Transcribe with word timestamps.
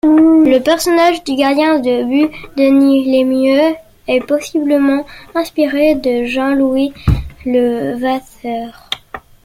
Le 0.03 0.57
personnage 0.63 1.23
du 1.23 1.35
gardien 1.35 1.77
de 1.77 2.03
but, 2.03 2.31
Denis 2.57 3.05
Lemieux, 3.05 3.75
est 4.07 4.21
possiblement 4.25 5.05
inspiré 5.35 5.93
de 5.93 6.23
Jean-Louis 6.25 6.91
Levasseur. 7.45 8.89